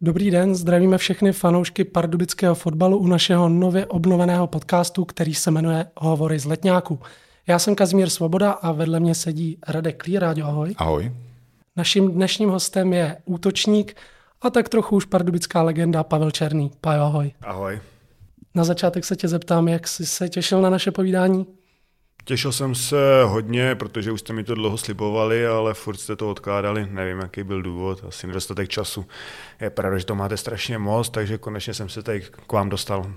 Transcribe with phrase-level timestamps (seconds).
[0.00, 5.86] Dobrý den, zdravíme všechny fanoušky pardubického fotbalu u našeho nově obnoveného podcastu, který se jmenuje
[5.96, 6.98] Hovory z letňáku.
[7.46, 10.18] Já jsem Kazmír Svoboda a vedle mě sedí Radek Klí.
[10.18, 10.74] Rádio, ahoj.
[10.76, 11.12] Ahoj.
[11.76, 13.96] Naším dnešním hostem je útočník
[14.42, 16.70] a tak trochu už pardubická legenda Pavel Černý.
[16.80, 17.32] Pajo, ahoj.
[17.42, 17.80] Ahoj.
[18.54, 21.46] Na začátek se tě zeptám, jak jsi se těšil na naše povídání?
[22.24, 26.30] Těšil jsem se hodně, protože už jste mi to dlouho slibovali, ale furt jste to
[26.30, 26.86] odkládali.
[26.90, 29.06] Nevím, jaký byl důvod, asi nedostatek času.
[29.60, 33.12] Je pravda, že to máte strašně moc, takže konečně jsem se tady k vám dostal.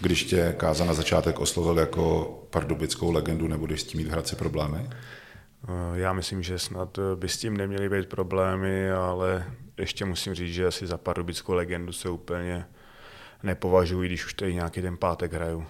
[0.00, 4.36] Když tě Káza na začátek oslovil jako pardubickou legendu, nebudeš s tím mít v Hradci
[4.36, 4.78] problémy?
[4.88, 9.44] Eh, já myslím, že snad by s tím neměly být problémy, ale
[9.78, 12.64] ještě musím říct, že asi za pardubickou legendu se úplně
[13.42, 15.66] nepovažuji, když už tady nějaký ten pátek hraju.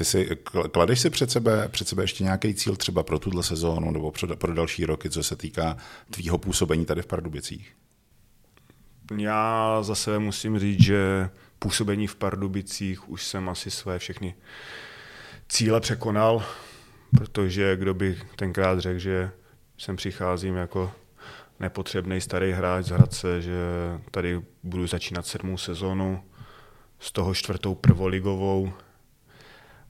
[0.00, 0.36] Ty si,
[0.72, 4.36] kladeš si před sebe, před sebe ještě nějaký cíl třeba pro tuhle sezónu nebo pro,
[4.36, 5.76] pro další roky, co se týká
[6.10, 7.76] tvýho působení tady v Pardubicích?
[9.16, 14.34] Já zase musím říct, že působení v Pardubicích už jsem asi své všechny
[15.48, 16.44] cíle překonal,
[17.16, 19.30] protože kdo by tenkrát řekl, že
[19.78, 20.92] sem přicházím jako
[21.60, 23.58] nepotřebný starý hráč z Hradce, že
[24.10, 26.24] tady budu začínat sedmou sezónu,
[26.98, 28.72] z toho čtvrtou prvoligovou,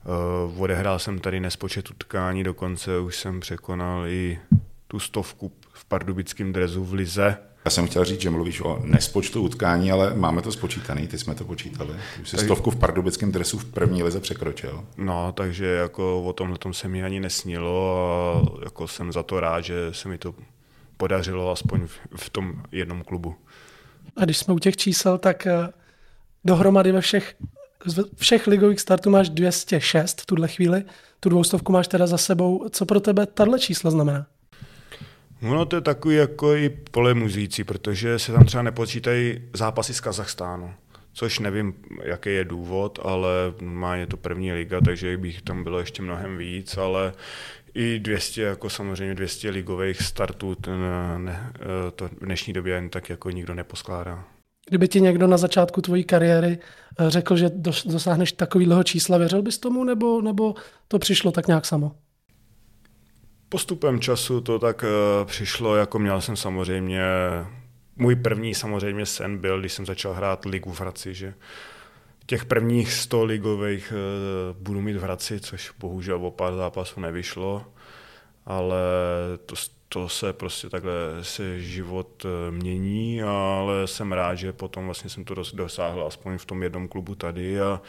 [0.05, 4.39] Uh, odehrál jsem tady nespočet utkání, dokonce už jsem překonal i
[4.87, 7.37] tu stovku v pardubickém drezu v Lize.
[7.65, 11.35] Já jsem chtěl říct, že mluvíš o nespočtu utkání, ale máme to spočítaný, ty jsme
[11.35, 11.89] to počítali.
[12.21, 12.45] Už jsi tak...
[12.45, 14.85] stovku v pardubickém dresu v první lize překročil.
[14.97, 19.39] No, takže jako o tomhle tom se mi ani nesnilo a jako jsem za to
[19.39, 20.35] rád, že se mi to
[20.97, 23.35] podařilo aspoň v, v tom jednom klubu.
[24.17, 25.69] A když jsme u těch čísel, tak eh,
[26.45, 27.35] dohromady ve všech
[27.85, 30.83] z všech ligových startů máš 206 v tuhle chvíli,
[31.19, 32.69] tu dvoustovku máš teda za sebou.
[32.69, 34.27] Co pro tebe tahle čísla znamená?
[35.41, 40.73] No to je takový jako i polemuzící, protože se tam třeba nepočítají zápasy z Kazachstánu,
[41.13, 41.73] což nevím,
[42.03, 43.29] jaký je důvod, ale
[43.61, 47.13] má je to první liga, takže bych tam bylo ještě mnohem víc, ale
[47.73, 50.75] i 200, jako samozřejmě 200 ligových startů, ten,
[51.17, 51.53] ne,
[51.95, 54.23] to v dnešní době jen tak jako nikdo neposkládá.
[54.71, 56.57] Kdyby ti někdo na začátku tvojí kariéry
[56.99, 57.49] eh, řekl, že
[57.85, 60.55] dosáhneš takového čísla, věřil bys tomu, nebo, nebo
[60.87, 61.95] to přišlo tak nějak samo?
[63.49, 67.03] Postupem času to tak uh, přišlo, jako měl jsem samozřejmě,
[67.95, 71.33] můj první samozřejmě sen byl, když jsem začal hrát ligu v Hradci, že
[72.25, 77.65] těch prvních 100 ligových uh, budu mít v Hradci, což bohužel o pár zápasů nevyšlo,
[78.45, 78.77] ale
[79.45, 79.55] to,
[79.93, 85.25] to se prostě takhle se život eh, mění, ale jsem rád, že potom vlastně jsem
[85.25, 87.81] to dosáhl aspoň v tom jednom klubu tady a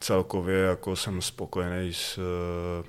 [0.00, 2.88] celkově jako jsem spokojený s, eh,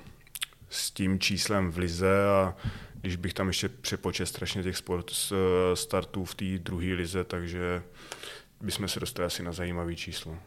[0.70, 2.54] s tím číslem v lize a
[2.94, 7.82] když bych tam ještě přepočet strašně těch sport, eh, startů v té druhé lize, takže
[8.60, 10.38] bychom se dostali asi na zajímavý číslo.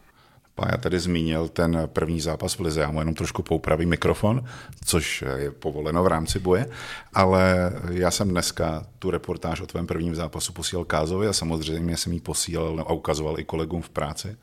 [0.56, 4.44] Pája tady zmínil ten první zápas v Lize, já mu jenom trošku poupravím mikrofon,
[4.84, 6.66] což je povoleno v rámci boje,
[7.14, 12.12] ale já jsem dneska tu reportáž o tvém prvním zápasu posílal Kázovi a samozřejmě jsem
[12.12, 14.36] ji posílal a ukazoval i kolegům v práci.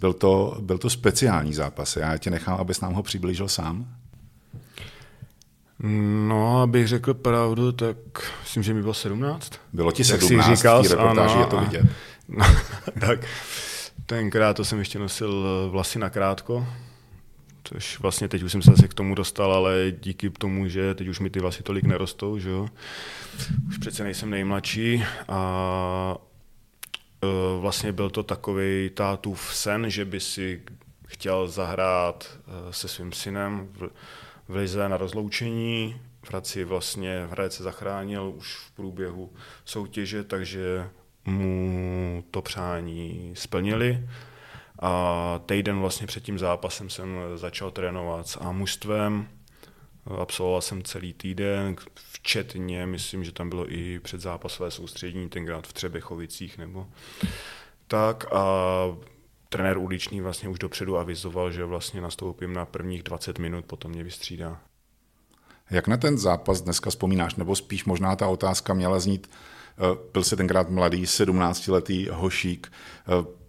[0.00, 3.86] Byl to, byl to speciální zápas, já tě nechám, abys nám ho přiblížil sám.
[6.28, 7.96] No, abych řekl pravdu, tak
[8.42, 9.52] myslím, že mi bylo 17.
[9.72, 11.86] Bylo ti 17, říkal, v reportáži ano, je to vidět.
[12.28, 12.44] No,
[13.00, 13.20] tak
[14.06, 16.66] Tenkrát to jsem ještě nosil eh, vlasy na krátko,
[17.64, 21.08] což vlastně teď už jsem se zase k tomu dostal, ale díky tomu, že teď
[21.08, 22.68] už mi ty vlasy tolik nerostou, že jo.
[23.68, 26.16] Už přece nejsem nejmladší a
[27.24, 27.26] eh,
[27.60, 30.62] vlastně byl to takový tátův sen, že by si
[31.06, 33.90] chtěl zahrát eh, se svým synem v,
[34.48, 36.00] lize na rozloučení.
[36.22, 39.32] V Hradci vlastně Hradec se zachránil už v průběhu
[39.64, 40.88] soutěže, takže
[41.24, 44.08] mu to přání splnili.
[44.78, 49.28] A týden vlastně před tím zápasem jsem začal trénovat s A mužstvem.
[50.20, 51.76] Absolvoval jsem celý týden,
[52.12, 56.86] včetně, myslím, že tam bylo i předzápasové soustředění, tenkrát v Třebechovicích nebo
[57.86, 58.32] tak.
[58.32, 58.44] A
[59.48, 64.04] trenér uliční vlastně už dopředu avizoval, že vlastně nastoupím na prvních 20 minut, potom mě
[64.04, 64.60] vystřídá.
[65.70, 69.30] Jak na ten zápas dneska vzpomínáš, nebo spíš možná ta otázka měla znít,
[70.12, 72.72] byl se tenkrát mladý, 17-letý hošík.
[73.08, 73.42] Eh,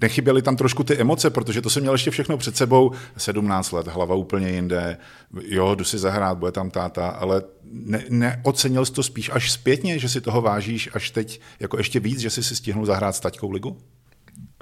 [0.00, 3.86] nechyběly tam trošku ty emoce, protože to jsem měl ještě všechno před sebou, 17 let,
[3.86, 4.96] hlava úplně jinde,
[5.42, 9.98] jo, jdu si zahrát, bude tam táta, ale ne, neocenil jsi to spíš až zpětně,
[9.98, 13.20] že si toho vážíš až teď jako ještě víc, že jsi si stihnul zahrát s
[13.20, 13.78] taťkou ligu?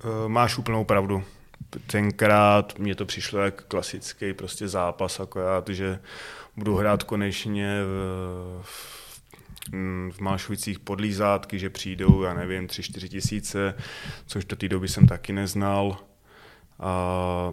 [0.04, 1.24] Eh, máš úplnou pravdu.
[1.86, 5.98] Tenkrát mně to přišlo jak klasický prostě zápas, akorát, že
[6.56, 7.80] budu hrát konečně
[8.62, 9.06] v,
[10.10, 13.74] v Mášovicích podlízátky, že přijdou, já nevím, tři, čtyři tisíce,
[14.26, 15.98] což do té doby jsem taky neznal.
[16.80, 17.52] A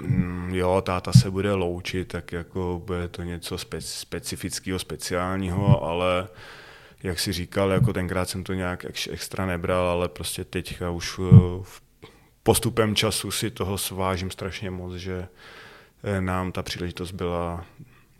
[0.00, 6.28] mm, jo, táta se bude loučit, tak jako bude to něco speci- specifického, speciálního, ale
[7.02, 12.08] jak si říkal, jako tenkrát jsem to nějak extra nebral, ale prostě teďka už eh,
[12.42, 15.28] postupem času si toho svážím strašně moc, že
[16.02, 17.64] eh, nám ta příležitost byla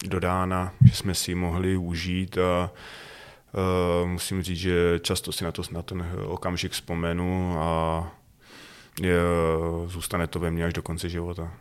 [0.07, 2.71] dodána, že jsme si ji mohli užít a
[4.05, 8.13] musím říct, že často si na, to, na ten okamžik vzpomenu a
[9.01, 9.21] je,
[9.87, 11.53] zůstane to ve mně až do konce života.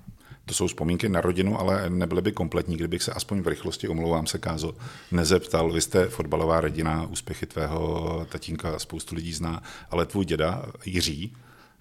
[0.45, 4.27] To jsou vzpomínky na rodinu, ale nebyly by kompletní, kdybych se aspoň v rychlosti, omlouvám
[4.27, 4.75] se, Kázo,
[5.12, 5.71] nezeptal.
[5.71, 11.33] Vy jste fotbalová rodina, úspěchy tvého tatínka spoustu lidí zná, ale tvůj děda Jiří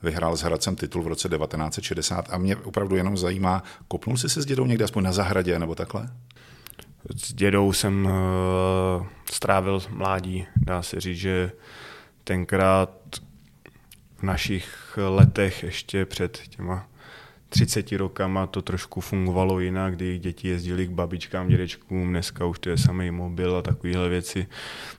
[0.02, 4.42] vyhrál s Hradcem titul v roce 1960 a mě opravdu jenom zajímá, kopnul jsi se
[4.42, 6.08] s dědou někde aspoň na zahradě nebo takhle?
[7.16, 11.52] S dědou jsem uh, strávil mládí, dá se říct, že
[12.24, 12.90] tenkrát
[14.16, 16.88] v našich letech ještě před těma
[17.48, 22.70] 30 rokama to trošku fungovalo jinak, kdy děti jezdili k babičkám, dědečkům, dneska už to
[22.70, 24.46] je samý mobil a takovéhle věci.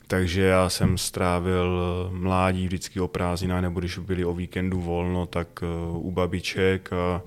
[0.08, 1.80] Takže já jsem strávil
[2.14, 5.66] mládí vždycky o prázdninách, nebo když byli o víkendu volno, tak eh,
[5.98, 7.22] u babiček a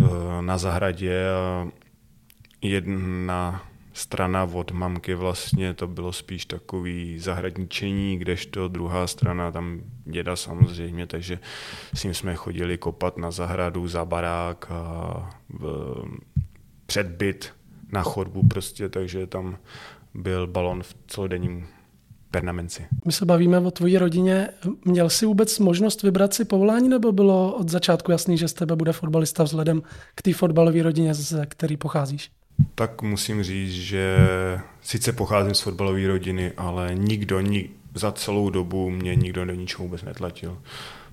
[0.00, 0.04] eh,
[0.40, 1.24] na zahradě.
[1.30, 1.68] A
[2.62, 10.36] jedna strana od mamky vlastně to bylo spíš takový zahradničení, kdežto druhá strana tam děda
[10.36, 11.38] samozřejmě, takže
[11.94, 15.94] s ním jsme chodili kopat na zahradu, za barák a v,
[16.86, 17.52] před byt
[17.92, 19.58] na chodbu prostě, takže tam
[20.14, 21.66] byl balon v celodenním
[22.30, 22.86] pernamenci.
[23.04, 24.48] My se bavíme o tvojí rodině.
[24.84, 28.76] Měl jsi vůbec možnost vybrat si povolání, nebo bylo od začátku jasný, že z tebe
[28.76, 29.82] bude fotbalista vzhledem
[30.14, 32.30] k té fotbalové rodině, ze který pocházíš?
[32.74, 34.16] Tak musím říct, že
[34.82, 39.84] sice pocházím z fotbalové rodiny, ale nikdo ni, za celou dobu mě nikdo do ničeho
[39.84, 40.58] vůbec netlačil.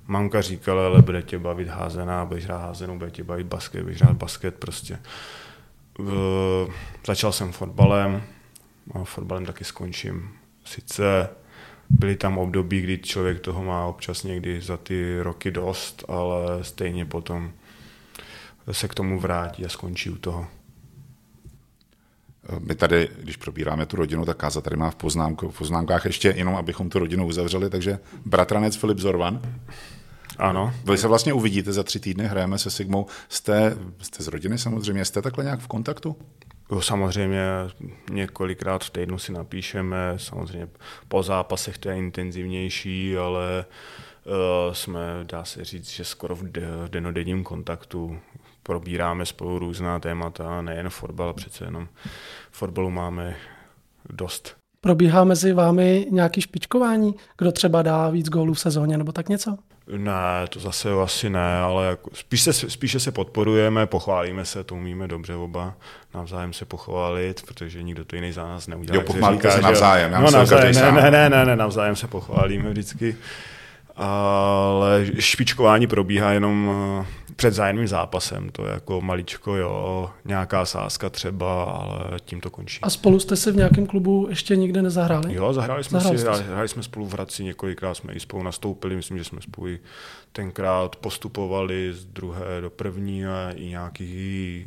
[0.07, 4.01] Mamka říkala, ale bude tě bavit házená, budeš hrát házenou, bude tě bavit basket, budeš
[4.01, 4.99] hrát basket prostě.
[5.97, 6.67] V,
[7.05, 8.23] začal jsem fotbalem
[8.93, 10.29] a fotbalem taky skončím.
[10.65, 11.29] Sice
[11.89, 17.05] byly tam období, kdy člověk toho má občas někdy za ty roky dost, ale stejně
[17.05, 17.51] potom
[18.71, 20.47] se k tomu vrátí a skončí u toho.
[22.59, 26.33] My tady, když probíráme tu rodinu, tak Káza tady má v, poznámku, v poznámkách ještě
[26.37, 29.41] jenom, abychom tu rodinu uzavřeli, takže bratranec Filip Zorvan.
[30.37, 30.73] Ano.
[30.85, 33.05] Vy se vlastně uvidíte za tři týdny, hrajeme se Sigmou.
[33.29, 36.15] Jste, jste z rodiny samozřejmě, jste takhle nějak v kontaktu?
[36.79, 37.41] Samozřejmě
[38.11, 40.67] několikrát v týdnu si napíšeme, samozřejmě
[41.07, 43.65] po zápasech to je intenzivnější, ale
[44.25, 46.43] uh, jsme, dá se říct, že skoro v
[46.87, 48.19] denodenním kontaktu
[48.69, 51.87] probíráme spolu různá témata, nejen fotbal, přece jenom
[52.51, 53.35] fotbalu máme
[54.09, 54.55] dost.
[54.81, 57.15] Probíhá mezi vámi nějaký špičkování?
[57.37, 59.57] Kdo třeba dá víc gólů v sezóně nebo tak něco?
[59.97, 64.75] Ne, to zase asi ne, ale jako, spíš se, spíše se podporujeme, pochválíme se, to
[64.75, 65.73] umíme dobře oba,
[66.13, 68.95] navzájem se pochválit, protože nikdo to jiný za nás neudělá.
[68.95, 70.11] Jo, pochválíte se navzájem.
[70.11, 73.15] No, navzájem ne, ne, ne, ne, ne, navzájem se pochválíme vždycky
[73.99, 77.05] ale špičkování probíhá jenom eh,
[77.35, 82.79] před zájemným zápasem, to je jako maličko, jo, nějaká sázka třeba, ale tím to končí.
[82.81, 85.33] A spolu jste se v nějakém klubu ještě nikdy nezahráli?
[85.33, 88.43] Jo, zahráli jsme, zahráli si, hráli, hráli jsme spolu v Hradci, několikrát jsme i spolu
[88.43, 89.67] nastoupili, myslím, že jsme spolu
[90.31, 94.65] tenkrát postupovali z druhé do první a i nějaký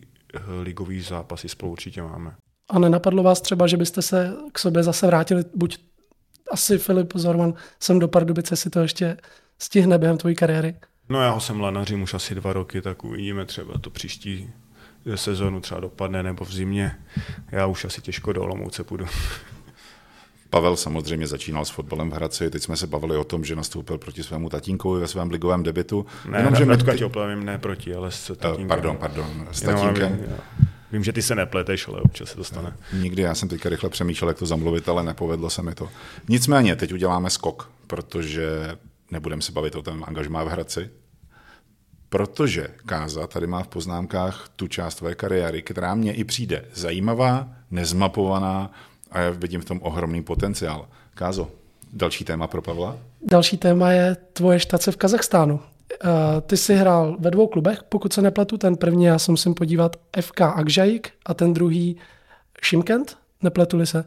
[0.63, 2.35] ligový zápasy spolu určitě máme.
[2.71, 5.79] A nenapadlo vás třeba, že byste se k sobě zase vrátili buď
[6.51, 9.17] asi Filip Zorman sem do Pardubice si to ještě
[9.59, 10.75] stihne během tvojí kariéry.
[11.09, 14.51] No já ho jsem lanařím už asi dva roky, tak uvidíme třeba to příští
[15.15, 16.99] sezonu třeba dopadne nebo v zimě.
[17.51, 19.07] Já už asi těžko do Olomouce půjdu.
[20.51, 23.99] Pavel samozřejmě začínal s fotbalem v Hradci, teď jsme se bavili o tom, že nastoupil
[23.99, 26.07] proti svému tatínkovi ve svém ligovém debitu.
[26.29, 26.77] Ne, Jenom, že my...
[26.77, 27.05] Ty...
[27.05, 28.69] oplavím, ne proti, ale s tatínkem.
[28.69, 30.13] Pardon, pardon, s tatínkem.
[30.13, 30.37] Jenom,
[30.93, 32.77] Vím, že ty se nepleteš, ale občas se to stane.
[32.93, 35.89] Nikdy, já jsem teďka rychle přemýšlel, jak to zamluvit, ale nepovedlo se mi to.
[36.29, 38.77] Nicméně, teď uděláme skok, protože
[39.11, 40.91] nebudeme se bavit o tom angažmá v Hradci,
[42.09, 47.49] protože Káza tady má v poznámkách tu část tvé kariéry, která mě i přijde zajímavá,
[47.71, 48.73] nezmapovaná
[49.11, 50.89] a já vidím v tom ohromný potenciál.
[51.15, 51.51] Kázo,
[51.93, 52.97] další téma pro Pavla?
[53.23, 55.61] Další téma je tvoje štace v Kazachstánu.
[56.05, 58.59] Uh, ty jsi hrál ve dvou klubech, pokud se nepletu.
[58.59, 61.97] Ten první, já se musím podívat, FK Akžajik a ten druhý
[62.63, 64.05] Šimkent, nepletuli se.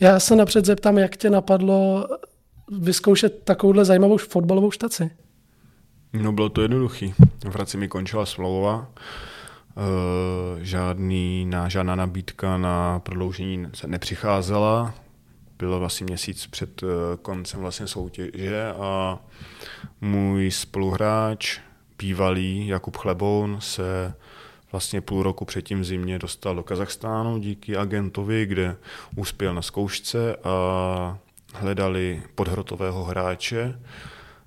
[0.00, 2.06] Já se napřed zeptám, jak tě napadlo
[2.78, 5.10] vyzkoušet takovouhle zajímavou fotbalovou štaci?
[6.12, 7.14] No bylo to jednoduchý.
[7.44, 8.76] V Hradci mi končila smlouva,
[9.76, 14.94] uh, žádný, na, žádná nabídka na prodloužení se nepřicházela,
[15.58, 16.86] bylo vlastně měsíc před eh,
[17.22, 19.18] koncem vlastně soutěže a
[20.00, 21.60] můj spoluhráč,
[21.98, 24.14] bývalý Jakub Chleboun, se
[24.72, 28.76] vlastně půl roku předtím v zimě dostal do Kazachstánu díky agentovi, kde
[29.16, 31.18] uspěl na zkoušce a
[31.54, 33.80] hledali podhrotového hráče,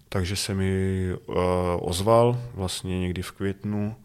[0.09, 1.35] takže se mi uh,
[1.79, 3.95] ozval vlastně někdy v květnu.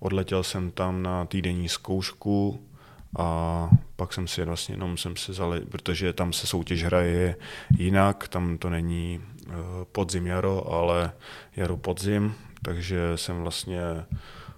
[0.00, 2.67] Odletěl jsem tam na týdenní zkoušku
[3.16, 7.36] a pak jsem si vlastně jenom jsem se zale, protože tam se soutěž hraje
[7.78, 9.54] jinak, tam to není uh,
[9.92, 11.12] podzim jaro, ale
[11.56, 13.80] jaro podzim, takže jsem vlastně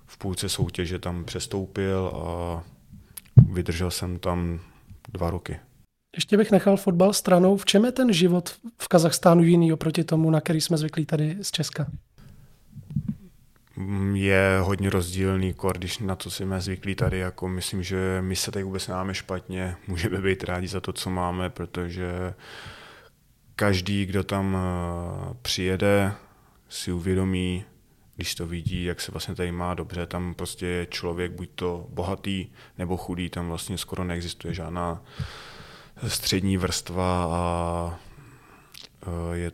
[0.07, 2.62] v půlce soutěže tam přestoupil a
[3.52, 4.61] vydržel jsem tam
[5.12, 5.61] dva roky.
[6.16, 7.57] Ještě bych nechal fotbal stranou.
[7.57, 11.37] V čem je ten život v Kazachstánu jiný oproti tomu, na který jsme zvyklí tady
[11.42, 11.87] z Česka?
[14.14, 17.18] Je hodně rozdílný, když na to jsme zvyklí tady.
[17.18, 19.76] Jako myslím, že my se tady vůbec máme špatně.
[19.87, 22.34] Můžeme být rádi za to, co máme, protože
[23.56, 26.12] každý, kdo tam eh, přijede,
[26.68, 27.64] si uvědomí,
[28.16, 31.87] když to vidí, jak se vlastně tady má dobře, tam prostě je člověk buď to
[31.88, 32.46] bohatý
[32.78, 35.02] nebo chudý, tam vlastně skoro neexistuje žádná
[36.08, 37.99] střední vrstva a
[39.02, 39.52] e, je,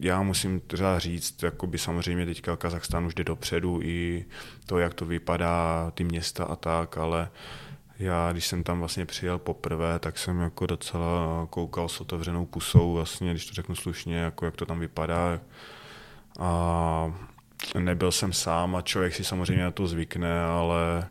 [0.00, 4.24] já musím třeba říct, by samozřejmě teďka Kazachstán už jde dopředu i
[4.66, 7.30] to, jak to vypadá, ty města a tak, ale
[7.98, 12.92] já, když jsem tam vlastně přijel poprvé, tak jsem jako docela koukal s otevřenou pusou,
[12.92, 15.40] vlastně, když to řeknu slušně, jako jak to tam vypadá.
[16.38, 17.12] A
[17.78, 21.08] nebyl jsem sám a člověk si samozřejmě na to zvykne, ale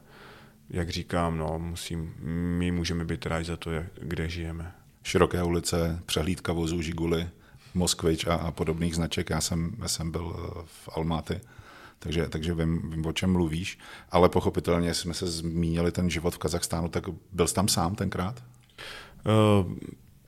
[0.70, 2.14] jak říkám, no, musím,
[2.58, 4.72] my můžeme být rádi za to, jak, kde žijeme.
[5.04, 7.30] Široké ulice, přehlídka vozů Žiguly,
[7.78, 9.30] Moskvič a, a podobných značek.
[9.30, 11.42] Já jsem, já jsem byl eh, v Almaty,
[12.00, 13.80] takže, takže vím, vím, o čem mluvíš.
[14.12, 18.44] Ale pochopitelně jsme se zmínili ten život v Kazachstánu, tak byl jsi tam sám tenkrát?
[19.26, 19.74] Uh,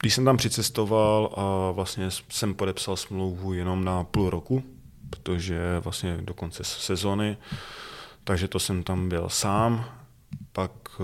[0.01, 4.63] když jsem tam přicestoval a vlastně jsem podepsal smlouvu jenom na půl roku,
[5.09, 7.37] protože vlastně do konce sezony,
[8.23, 9.85] takže to jsem tam byl sám
[10.51, 11.03] pak eh,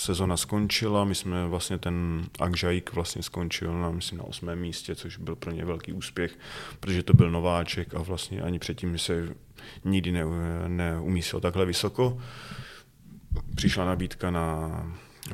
[0.00, 5.16] sezona skončila, my jsme vlastně ten Akžajík vlastně skončil na, myslím, na osmém místě, což
[5.16, 6.38] byl pro ně velký úspěch,
[6.80, 9.28] protože to byl nováček a vlastně ani předtím se
[9.84, 10.24] nikdy ne,
[10.68, 12.18] neumístil takhle vysoko.
[13.54, 14.70] Přišla nabídka na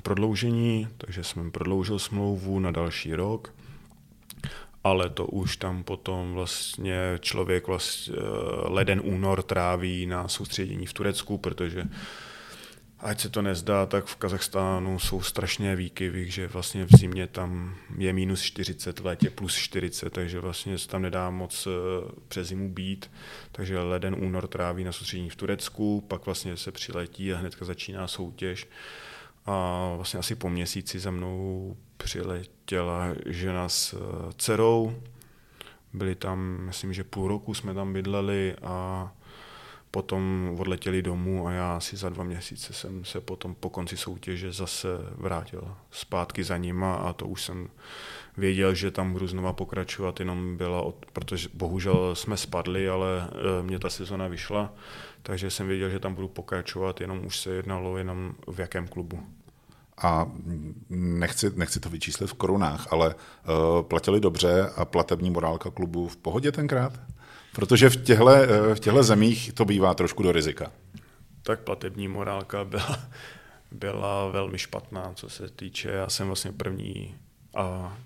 [0.02, 3.52] prodloužení, takže jsem prodloužil smlouvu na další rok
[4.84, 8.14] ale to už tam potom vlastně člověk vlastně
[8.64, 11.84] leden, únor tráví na soustředění v Turecku, protože
[13.00, 17.76] ať se to nezdá, tak v Kazachstánu jsou strašně výkyvy, že vlastně v zimě tam
[17.98, 21.70] je minus 40, v létě plus 40, takže vlastně se tam nedá moc eh,
[22.28, 23.10] přes zimu být.
[23.52, 28.08] Takže leden, únor tráví na soustředění v Turecku, pak vlastně se přiletí a hnedka začíná
[28.08, 28.68] soutěž.
[29.46, 35.02] A vlastně asi po měsíci za mnou přiletěla žena s eh, dcerou.
[35.92, 39.12] Byli tam, myslím, že půl roku jsme tam bydleli a
[39.90, 44.52] potom odletěli domů a já asi za dva měsíce jsem se potom po konci soutěže
[44.52, 47.68] zase vrátil zpátky za nima a to už jsem
[48.36, 53.62] věděl, že tam budu znova pokračovat, jenom byla, od, protože bohužel jsme spadli, ale e,
[53.62, 54.72] mě ta sezona vyšla,
[55.22, 59.22] takže jsem věděl, že tam budu pokračovat, jenom už se jednalo jenom v jakém klubu.
[60.02, 60.26] A
[60.90, 66.16] nechci, nechci to vyčíslit v korunách, ale uh, platili dobře a platební morálka klubu v
[66.16, 66.92] pohodě tenkrát?
[67.56, 70.72] Protože v těchto, eh, v těchto zemích to bývá trošku do rizika.
[71.42, 72.98] Tak platební morálka byla,
[73.70, 75.90] byla velmi špatná, co se týče.
[75.90, 77.14] Já jsem vlastně první
[77.54, 77.96] a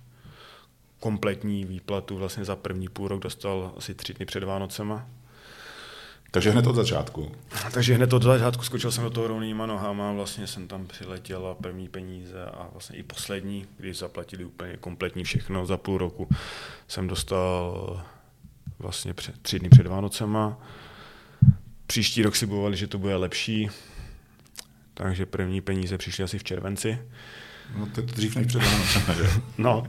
[1.01, 5.07] kompletní výplatu vlastně za první půl rok dostal asi tři dny před Vánocema.
[6.31, 7.33] Takže hned od začátku.
[7.73, 11.55] Takže hned od začátku skočil jsem do toho rovnýma nohama, vlastně jsem tam přiletěl a
[11.55, 16.29] první peníze a vlastně i poslední, když zaplatili úplně kompletní všechno za půl roku,
[16.89, 18.05] jsem dostal
[18.81, 20.59] vlastně před, tři dny před Vánocema.
[21.87, 23.71] Příští rok si bojovali, že to bude lepší,
[24.95, 26.99] takže první peníze přišly asi v červenci.
[27.77, 29.41] No to je to dřív než před Vánocema, že?
[29.59, 29.87] no,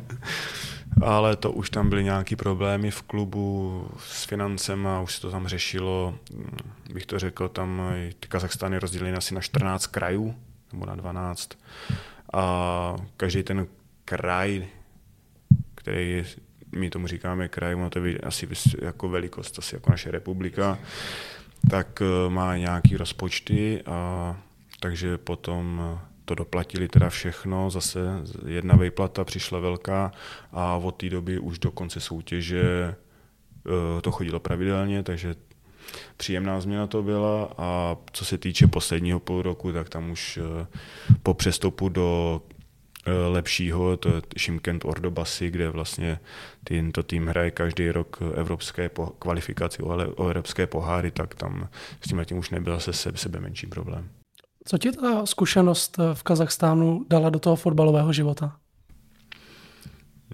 [1.01, 5.31] ale to už tam byly nějaké problémy v klubu s financem a už se to
[5.31, 6.17] tam řešilo,
[6.93, 7.81] bych to řekl, tam
[8.19, 10.35] ty Kazachstány rozděleny asi na 14 krajů,
[10.73, 11.49] nebo na 12.
[12.33, 13.67] A každý ten
[14.05, 14.67] kraj,
[15.75, 16.23] který
[16.75, 18.47] my tomu říkáme kraj, ono to je asi
[18.81, 20.79] jako velikost, asi jako naše republika,
[21.69, 24.37] tak eh, má nějaký rozpočty a
[24.79, 27.99] takže potom eh, to doplatili teda všechno, zase
[28.47, 30.11] jedna vejplata přišla velká
[30.51, 35.35] a od té doby už do konce soutěže eh, to chodilo pravidelně, takže
[36.17, 40.39] příjemná změna to byla a co se týče posledního půl roku, tak tam už
[41.23, 42.41] po přestupu do
[43.29, 46.19] lepšího, to je Šimkent Ordobasy, kde vlastně
[46.63, 51.69] tento tým hraje každý rok evropské po, kvalifikaci o, o evropské poháry, tak tam
[52.01, 54.09] s tím tím už nebyl se sebe, sebe menší problém.
[54.65, 58.57] Co ti ta zkušenost v Kazachstánu dala do toho fotbalového života?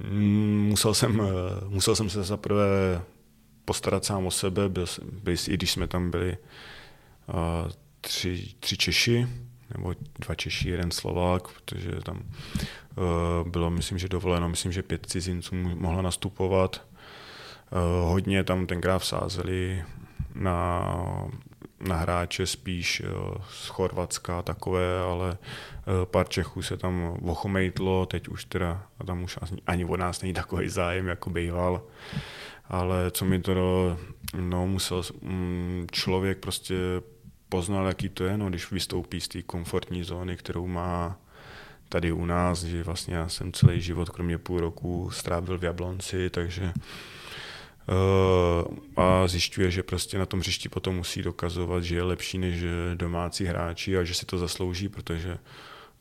[0.09, 1.21] Mm, musel jsem,
[1.67, 3.01] musel jsem se zaprvé
[3.65, 4.85] postarat sám o sebe, byl,
[5.23, 6.37] byl, i když jsme tam byli
[8.01, 9.27] tři, tři Češi,
[9.75, 15.05] nebo dva Češi, jeden Slovák, protože tam uh, bylo, myslím, že dovoleno, myslím, že pět
[15.05, 16.85] cizinců mohlo nastupovat.
[17.71, 19.83] Uh, hodně tam tenkrát vsázeli
[20.35, 20.93] na,
[21.79, 25.37] na hráče spíš uh, z Chorvatska takové, ale
[26.03, 30.33] pár Čechů se tam ochomejtlo, teď už teda, a tam už ani od nás není
[30.33, 31.81] takový zájem, jako býval.
[32.69, 33.53] Ale co mi to,
[34.39, 36.75] no, musel mm, člověk prostě
[37.49, 41.19] poznal, jaký to je, no, když vystoupí z té komfortní zóny, kterou má
[41.89, 46.29] tady u nás, že vlastně já jsem celý život, kromě půl roku, strávil v Jablonci,
[46.29, 46.73] takže
[47.87, 52.63] uh, a zjišťuje, že prostě na tom hřišti potom musí dokazovat, že je lepší než
[52.95, 55.37] domácí hráči a že si to zaslouží, protože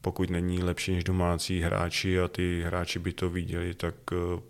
[0.01, 4.41] pokud není lepší než domácí hráči a ty hráči by to viděli, tak uh,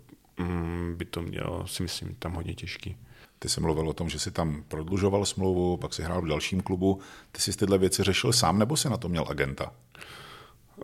[0.95, 2.97] by to mělo, si myslím, tam hodně těžký.
[3.39, 6.61] Ty jsi mluvil o tom, že jsi tam prodlužoval smlouvu, pak si hrál v dalším
[6.61, 6.99] klubu.
[7.31, 9.71] Ty jsi tyhle věci řešil sám, nebo jsi na to měl agenta?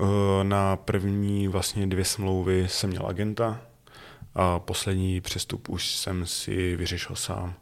[0.01, 3.61] Eh, na první vlastně dvě smlouvy jsem měl agenta
[4.35, 7.53] a poslední přestup už jsem si vyřešil sám.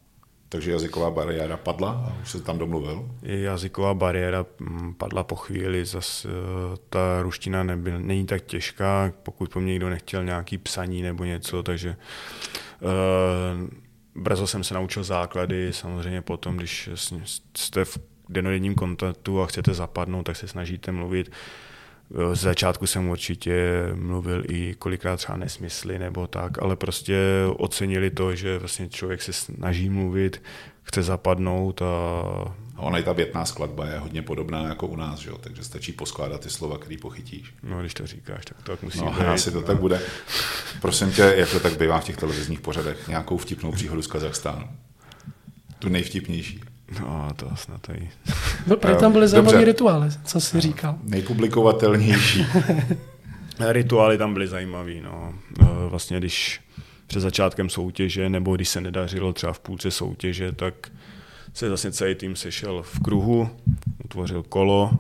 [0.50, 3.12] Takže jazyková bariéra padla a už se tam domluvil?
[3.22, 9.50] Jazyková bariéra mm, padla po chvíli, zase eh, ta ruština nebyl, není tak těžká, pokud
[9.50, 11.96] po mně někdo nechtěl nějaký psaní nebo něco, takže
[12.82, 13.70] uh,
[14.16, 16.90] brzo jsem se naučil základy, samozřejmě potom, když
[17.58, 17.98] jste v
[18.30, 21.32] denodenním kontaktu a chcete zapadnout, tak se snažíte mluvit.
[22.34, 27.18] Z začátku jsem určitě mluvil i kolikrát třeba nesmysly nebo tak, ale prostě
[27.58, 30.44] ocenili to, že vlastně člověk se snaží mluvit,
[30.92, 35.20] chce zapadnout a a ona i ta větná skladba je hodně podobná jako u nás,
[35.20, 35.32] že?
[35.40, 37.54] takže stačí poskládat ty slova, který pochytíš.
[37.64, 39.22] No, když to říkáš, tak to tak musí no, být.
[39.22, 40.02] asi to tak bude.
[40.82, 44.68] Prosím tě, jak to tak bývá v těch televizních pořadech, nějakou vtipnou příhodu z Kazachstánu.
[45.80, 46.62] Tu nejvtipnější.
[47.00, 48.10] No, to snad i.
[48.68, 50.96] No, tam byly zajímavé rituály, co jsi no, říkal.
[51.04, 52.46] Nejpublikovatelnější.
[53.60, 54.94] rituály tam byly zajímavé.
[55.04, 55.34] No.
[55.62, 56.62] E, vlastně, když
[57.12, 60.92] před začátkem soutěže, nebo když se nedařilo třeba v půlce soutěže, tak
[61.54, 63.50] se vlastně celý tým sešel v kruhu,
[64.06, 64.92] utvořil kolo,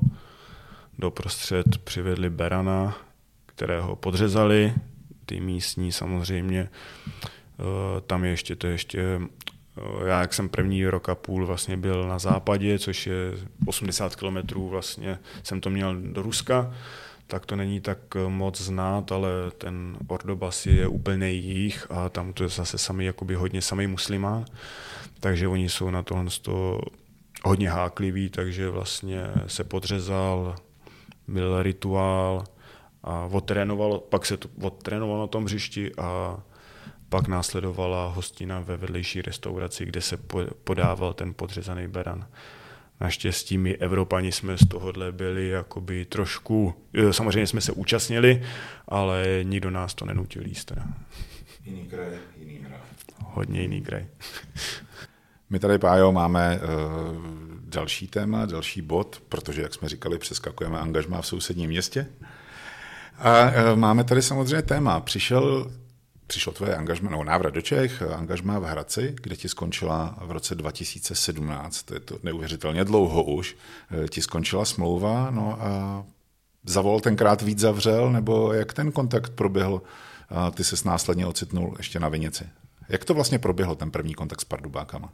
[1.00, 2.97] doprostřed přivedli Berana,
[3.45, 4.74] kterého podřezali,
[5.26, 6.69] ty místní samozřejmě.
[7.60, 11.78] Eh, tam je ještě to ještě eh, já jak jsem první rok a půl vlastně
[11.78, 13.32] byl na západě, což je
[13.65, 16.74] 80 kilometrů vlastně, jsem to měl do Ruska,
[17.32, 22.44] tak to není tak moc znát, ale ten Ordobas je úplně jich a tam to
[22.44, 24.46] je zase sami, jakoby hodně samý muslimán
[25.22, 26.26] takže oni jsou na tohle
[27.44, 30.56] hodně hákliví, takže vlastně se podřezal,
[31.28, 32.44] byl rituál
[33.04, 36.39] a odtrénoval, pak se to odtrénoval na tom hřišti a
[37.10, 40.17] pak následovala hostina ve vedlejší restauraci, kde se
[40.63, 42.28] podával ten podřezaný beran.
[43.01, 48.43] Naštěstí my Evropani jsme z tohohle byli jakoby trošku, e, samozřejmě jsme se účastnili,
[48.87, 50.65] ale nikdo nás to nenutil jíst.
[50.65, 50.83] Teda.
[51.65, 52.77] Jiný kraj, jiný hra.
[53.19, 54.05] Hodně jiný kraj.
[55.49, 57.15] My tady, Pájo, máme uh,
[57.61, 62.07] další téma, další bod, protože, jak jsme říkali, přeskakujeme angažmá v sousedním městě.
[63.17, 64.99] A uh, máme tady samozřejmě téma.
[64.99, 65.71] Přišel,
[66.32, 70.56] přišlo tvoje angažma, no, návrat do Čech, angažmá v Hradci, kde ti skončila v roce
[70.56, 73.58] 2017, to je to neuvěřitelně dlouho už,
[73.91, 76.04] uh, ti skončila smlouva, no a
[76.63, 79.82] zavol tenkrát víc zavřel, nebo jak ten kontakt proběhl?
[80.54, 82.50] Ty se následně ocitnul ještě na Vinici.
[82.89, 85.13] Jak to vlastně proběhlo, ten první kontakt s Pardubákama?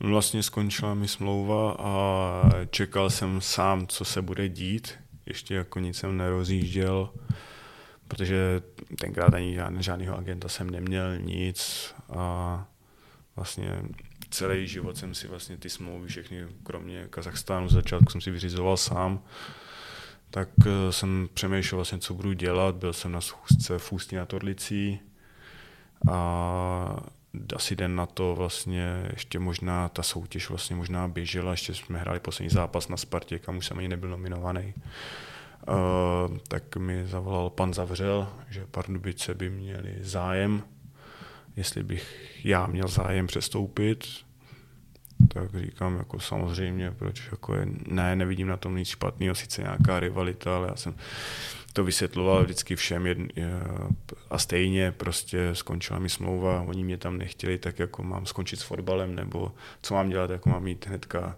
[0.00, 4.94] Vlastně skončila mi smlouva a čekal jsem sám, co se bude dít.
[5.26, 7.10] Ještě jako nic jsem nerozjížděl,
[8.12, 8.62] protože
[8.98, 12.66] tenkrát ani žádný, žádnýho agenta jsem neměl, nic a
[13.36, 13.82] vlastně
[14.30, 19.22] celý život jsem si vlastně ty smlouvy všechny, kromě Kazachstánu, začátku jsem si vyřizoval sám.
[20.30, 22.74] Tak eh, jsem přemýšlel vlastně, co budu dělat.
[22.74, 25.00] Byl jsem na schůzce v Ústí nad Orlicí
[26.10, 26.96] a
[27.56, 32.20] asi den na to vlastně ještě možná ta soutěž vlastně možná běžela, ještě jsme hráli
[32.20, 34.74] poslední zápas na Spartě, kam už jsem ani nebyl nominovaný.
[35.68, 40.62] Uh, tak mi zavolal pan Zavřel, že Pardubice by měli zájem,
[41.56, 44.04] jestli bych já měl zájem přestoupit,
[45.28, 50.00] tak říkám jako samozřejmě, proč jako je, ne, nevidím na tom nic špatného, sice nějaká
[50.00, 50.94] rivalita, ale já jsem
[51.72, 53.26] to vysvětloval vždycky všem jedn,
[54.30, 58.62] a stejně prostě skončila mi smlouva, oni mě tam nechtěli, tak jako mám skončit s
[58.62, 61.36] fotbalem, nebo co mám dělat, jako mám mít hnedka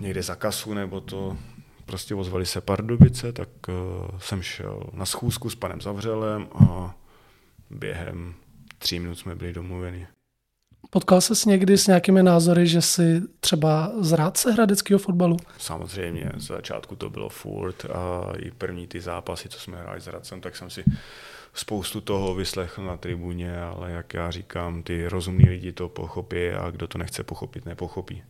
[0.00, 1.36] někde za kasu, nebo to
[1.86, 3.74] prostě ozvali se Pardubice, tak uh,
[4.18, 6.94] jsem šel na schůzku s panem Zavřelem a
[7.70, 8.34] během
[8.78, 10.06] tří minut jsme byli domluveni.
[10.90, 15.36] Potkal ses někdy s nějakými názory, že si třeba zrádce hradeckého fotbalu?
[15.58, 20.06] Samozřejmě, z začátku to bylo furt a i první ty zápasy, co jsme hráli s
[20.06, 20.84] Hradcem, tak jsem si
[21.54, 26.70] spoustu toho vyslechl na tribuně, ale jak já říkám, ty rozumní lidi to pochopí a
[26.70, 28.22] kdo to nechce pochopit, nepochopí.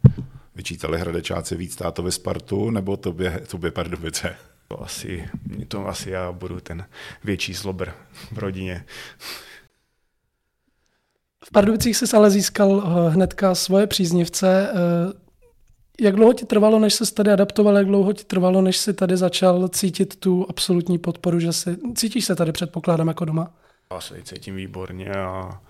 [0.57, 4.37] Vyčítali hradečáci víc tátovi Spartu nebo tobě, tobě Pardubice?
[4.69, 5.29] To asi,
[5.69, 6.85] to asi já budu ten
[7.25, 7.90] větší slobr
[8.33, 8.85] v rodině.
[11.45, 14.71] V Pardubicích jsi ale získal eh, hnedka svoje příznivce.
[14.71, 15.12] Eh,
[16.01, 19.16] jak dlouho ti trvalo, než se tady adaptoval, jak dlouho ti trvalo, než si tady
[19.16, 23.55] začal cítit tu absolutní podporu, že si, cítíš se tady předpokládám jako doma?
[23.92, 25.61] Já se cítím výborně a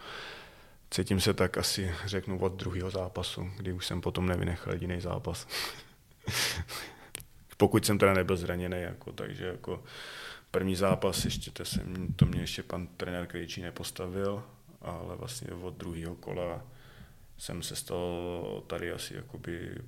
[0.96, 5.48] cítím se tak asi, řeknu, od druhého zápasu, kdy už jsem potom nevynechal jediný zápas.
[7.56, 9.84] Pokud jsem teda nebyl zraněný, jako, takže jako
[10.50, 14.42] první zápas ještě to, jsem, to mě ještě pan trenér Krejčí nepostavil,
[14.80, 16.64] ale vlastně od druhého kola
[17.38, 19.78] jsem se stal tady asi jakoby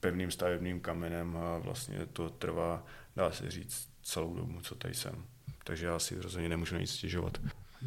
[0.00, 2.84] pevným stavebným kamenem a vlastně to trvá,
[3.16, 5.24] dá se říct, celou dobu, co tady jsem.
[5.64, 7.38] Takže já si rozhodně nemůžu nic stěžovat.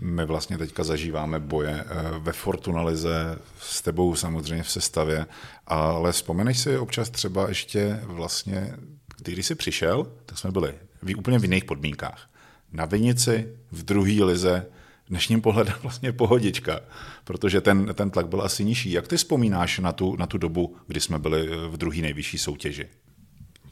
[0.01, 5.25] My vlastně teďka zažíváme boje eh, ve Fortunalize s tebou samozřejmě v sestavě,
[5.67, 8.73] ale vzpomeneš si občas třeba ještě vlastně,
[9.17, 12.29] když jsi přišel, tak jsme byli v úplně v jiných podmínkách.
[12.71, 14.65] Na Vinici, v druhé lize,
[15.10, 16.79] dnešním pohledem vlastně pohodička,
[17.23, 18.91] protože ten, ten tlak byl asi nižší.
[18.91, 22.88] Jak ty vzpomínáš na tu, na tu dobu, kdy jsme byli v druhé nejvyšší soutěži?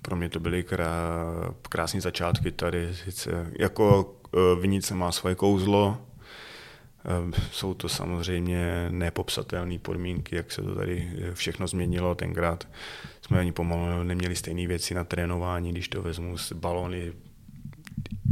[0.02, 1.24] Pro mě to byly krá,
[1.62, 2.96] krásné začátky tady.
[3.04, 5.98] Sice jako e, Vinice má svoje kouzlo,
[7.52, 12.16] jsou to samozřejmě nepopsatelné podmínky, jak se to tady všechno změnilo.
[12.16, 12.68] Tenkrát
[13.22, 17.14] jsme ani pomalu neměli stejné věci na trénování, když to vezmu z balony,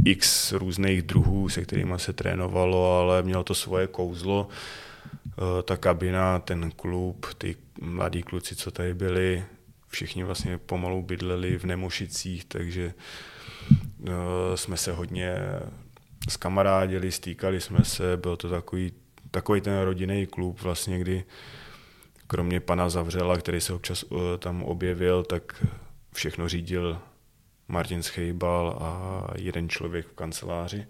[0.04, 4.48] x různých druhů, se kterými se trénovalo, ale mělo to svoje kouzlo.
[5.40, 9.44] Eh, ta kabina, ten klub, ty mladí kluci, co tady byli,
[9.88, 12.94] všichni vlastně pomalu bydleli v Nemošicích, takže
[14.06, 15.34] eh, jsme se hodně
[16.28, 18.92] skamarádili, stýkali jsme se, byl to takový,
[19.30, 21.24] takový ten rodinný klub vlastně, kdy
[22.26, 25.66] kromě pana Zavřela, který se občas eh, tam objevil, tak
[26.12, 26.98] všechno řídil
[27.68, 30.86] Martin Schejbal a jeden člověk v kanceláři.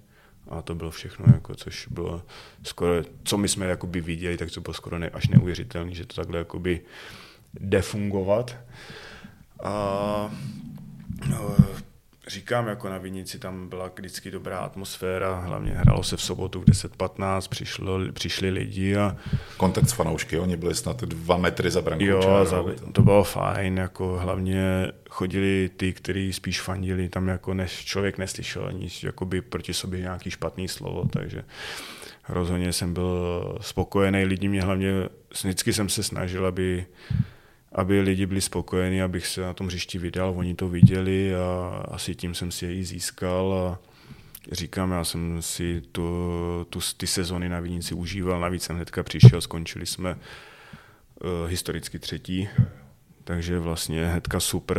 [0.48, 2.22] A to bylo všechno, jako, což bylo
[2.62, 2.92] skoro,
[3.24, 6.38] co my jsme jakoby viděli, tak to bylo skoro ne, až neuvěřitelné, že to takhle
[6.38, 6.80] jakoby
[7.54, 8.56] defungovat.
[9.62, 10.34] A
[11.28, 11.56] no,
[12.30, 16.64] říkám, jako na Vinici tam byla vždycky dobrá atmosféra, hlavně hralo se v sobotu v
[16.64, 19.16] 10.15, přišlo, přišli lidi a...
[19.56, 22.04] Kontakt s fanoušky, oni byli snad dva metry za brankou.
[22.04, 27.84] Jo, za, to bylo fajn, jako hlavně chodili ty, kteří spíš fandili, tam jako než
[27.84, 31.44] člověk neslyšel nic, jakoby proti sobě nějaký špatný slovo, takže
[32.28, 34.92] rozhodně jsem byl spokojený, lidi mě hlavně,
[35.42, 36.86] vždycky jsem se snažil, aby
[37.72, 42.14] aby lidi byli spokojeni, abych se na tom hřišti vydal, oni to viděli a asi
[42.14, 43.90] tím jsem si jej získal a
[44.52, 46.06] říkám, já jsem si tu,
[46.70, 52.48] tu, ty sezony na Vinici užíval, navíc jsem hnedka přišel, skončili jsme uh, historicky třetí,
[53.24, 54.78] takže vlastně hnedka super,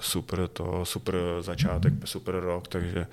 [0.00, 3.06] super to, super začátek, super rok, takže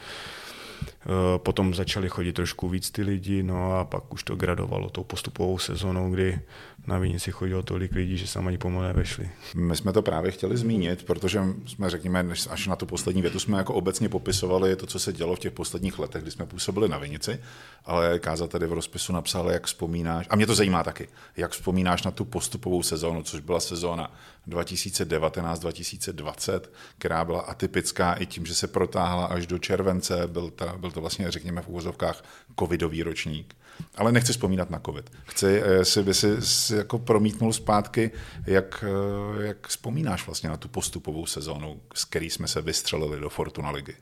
[1.38, 5.58] potom začali chodit trošku víc ty lidi, no a pak už to gradovalo tou postupovou
[5.58, 6.40] sezónou, kdy
[6.88, 9.30] na Vinici chodilo tolik lidí, že se ani pomalu nevešli.
[9.56, 13.58] My jsme to právě chtěli zmínit, protože jsme, řekněme, až na tu poslední větu jsme
[13.58, 16.98] jako obecně popisovali to, co se dělo v těch posledních letech, kdy jsme působili na
[16.98, 17.40] Vinici,
[17.86, 22.04] ale Káza tady v rozpisu napsal, jak vzpomínáš, a mě to zajímá taky, jak vzpomínáš
[22.04, 24.14] na tu postupovou sezónu, což byla sezóna
[24.50, 26.62] 2019-2020,
[26.98, 31.02] která byla atypická i tím, že se protáhla až do července, byl, ta, byl to
[31.02, 32.24] vlastně, řekněme v úvozovkách,
[32.60, 33.56] covidový ročník.
[33.96, 35.12] Ale nechci vzpomínat na covid.
[35.26, 36.28] Chci, eh, si by si
[36.76, 38.12] jako promítnul zpátky,
[38.46, 43.30] jak, eh, jak vzpomínáš vlastně na tu postupovou sezónu, s který jsme se vystřelili do
[43.30, 43.96] Fortuna ligy.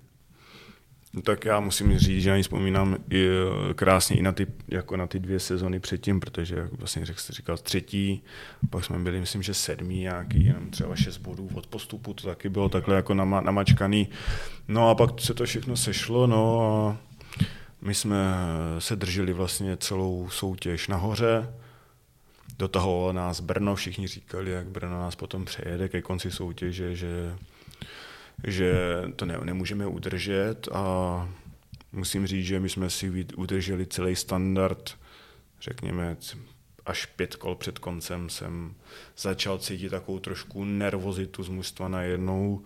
[1.23, 5.07] Tak já musím říct, že ani vzpomínám i eh, krásně i na ty, jako na
[5.07, 8.23] ty dvě sezony předtím, protože jak vlastně řek, jste říkal třetí,
[8.69, 12.49] pak jsme byli, myslím, že sedmý nějaký, jenom třeba šest bodů od postupu, to taky
[12.49, 14.09] bylo takhle jako nama, namačkaný.
[14.67, 16.97] No a pak se to všechno sešlo, no a
[17.81, 18.17] my jsme
[18.79, 21.53] se drželi vlastně celou soutěž nahoře,
[22.59, 27.35] dotahovalo nás Brno, všichni říkali, jak Brno nás potom přejede ke konci soutěže, že
[28.43, 28.73] že
[29.15, 31.29] to ne, nemůžeme udržet a
[31.91, 34.97] musím říct, že my jsme si udrželi celý standard,
[35.61, 36.17] řekněme,
[36.85, 38.73] až pět kol před koncem jsem
[39.17, 42.63] začal cítit takovou trošku nervozitu z mužstva najednou.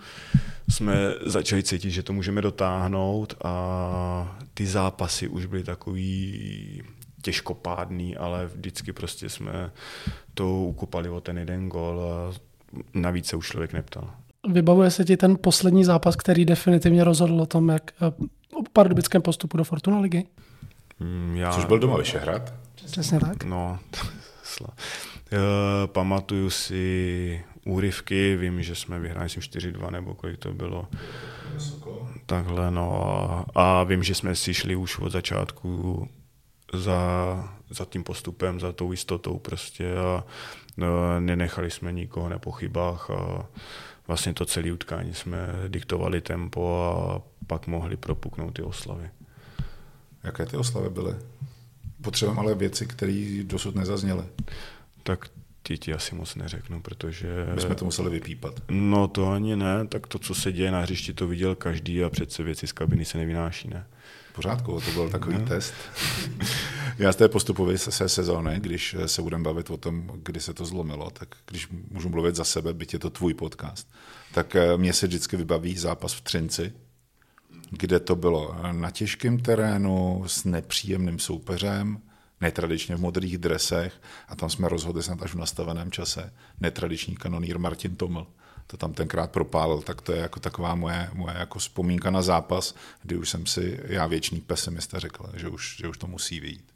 [0.69, 6.83] Jsme začali cítit, že to můžeme dotáhnout a ty zápasy už byly takový
[7.21, 9.71] těžkopádný, ale vždycky prostě jsme
[10.33, 12.33] to ukopali o ten jeden gol a
[12.93, 14.13] navíc se už člověk neptal.
[14.47, 18.05] Vybavuje se ti ten poslední zápas, který definitivně rozhodl o tom, jak eh,
[18.55, 20.25] o pardubickém postupu do Fortuna ligy?
[20.99, 21.51] Hmm, já...
[21.51, 22.53] Což byl doma Vyšehrad?
[22.85, 23.43] Přesně tak.
[23.43, 23.79] No,
[24.43, 24.69] sla.
[25.85, 30.87] pamatuju si úryvky, vím, že jsme vyhráli 4-2 nebo kolik to bylo.
[32.25, 36.07] Takhle, no a, a vím, že jsme si šli už od začátku
[36.73, 40.23] za, za tím postupem, za tou jistotou prostě a
[40.77, 43.45] no, nenechali jsme nikoho na pochybách a
[44.07, 45.37] vlastně to celé utkání jsme
[45.67, 49.09] diktovali tempo a pak mohli propuknout ty oslavy.
[50.23, 51.15] Jaké ty oslavy byly?
[52.01, 54.23] Potřebujeme ale věci, které dosud nezazněly.
[55.03, 55.29] Tak
[55.63, 57.47] ty ti asi moc neřeknu, protože...
[57.55, 58.59] My jsme to museli vypípat.
[58.69, 62.09] No to ani ne, tak to, co se děje na hřišti, to viděl každý a
[62.09, 63.85] přece věci z kabiny se nevynáší, ne?
[64.33, 65.45] Pořádku, to byl takový no.
[65.45, 65.73] test.
[66.97, 70.65] Já z té postupové se sezóny, když se budeme bavit o tom, kdy se to
[70.65, 73.87] zlomilo, tak když můžu mluvit za sebe, byť je to tvůj podcast,
[74.33, 76.73] tak eh, mě se vždycky vybaví zápas v Třinci,
[77.71, 81.99] kde to bylo na těžkém terénu s nepříjemným soupeřem,
[82.43, 83.93] netradičně v modrých dresech
[84.27, 86.33] a tam jsme rozhodli snad až v nastaveném čase.
[86.59, 88.27] Netradiční kanonýr Martin Toml
[88.67, 92.75] to tam tenkrát propálil, tak to je jako taková moje, moje jako vzpomínka na zápas,
[93.01, 96.73] kdy už jsem si, já věčný pesimista řekl, že už, že už to musí vyjít.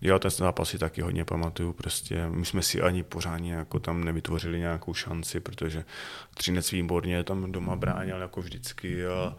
[0.00, 4.04] Jo, ten zápas si taky hodně pamatuju, prostě my jsme si ani pořádně jako tam
[4.04, 5.84] nevytvořili nějakou šanci, protože
[6.34, 9.36] Třinec výborně tam doma bránil jako vždycky a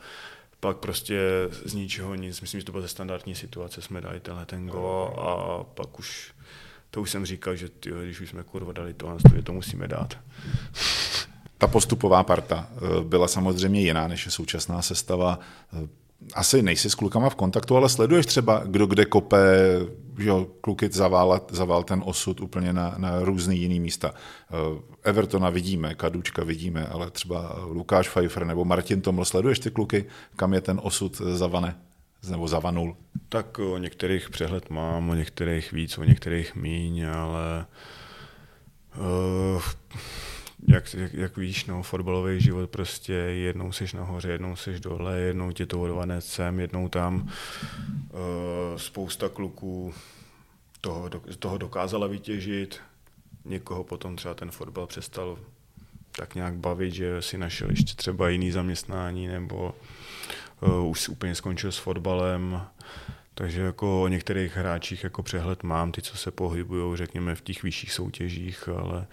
[0.60, 1.20] pak prostě
[1.66, 5.14] z ničeho nic, myslím, že to byla ze standardní situace, jsme dali tenhle ten go
[5.18, 6.34] a pak už,
[6.92, 10.18] to už jsem říkal, že tyjo, když už jsme kurva dali to, to musíme dát.
[11.58, 15.40] Ta postupová parta eh, byla samozřejmě jiná, než je současná sestava.
[15.74, 15.88] Eh,
[16.34, 19.38] asi nejsi s klukama v kontaktu, ale sleduješ třeba, kdo kde kope,
[20.20, 24.14] že jo, kluky zavál, zavál ten osud úplně na, na různý jiný místa.
[25.06, 30.54] Evertona vidíme, Kadučka vidíme, ale třeba Lukáš Pfeiffer nebo Martin Toml, sleduješ ty kluky, kam
[30.54, 31.76] je ten osud zavane?
[32.30, 32.98] nebo zavanul?
[33.30, 37.66] Tak o některých přehled mám, o některých víc, o některých míň, ale
[38.98, 39.64] uh,
[40.68, 45.52] jak, jak, jak víš, no, fotbalový život prostě jednou seš nahoře, jednou seš dole, jednou
[45.52, 47.16] tě to odvané sem, jednou tam.
[47.16, 49.94] Uh, spousta kluků
[50.82, 52.80] toho, toho dokázala vytěžit,
[53.46, 55.38] někoho potom třeba ten fotbal přestal
[56.18, 59.76] tak nějak bavit, že si našel ještě třeba jiný zaměstnání nebo
[60.62, 62.62] uh, už úplně skončil s fotbalem.
[63.34, 67.64] Takže jako o některých hráčích jako přehled mám, ty, co se pohybují, řekněme, v těch
[67.64, 69.08] vyšších soutěžích, ale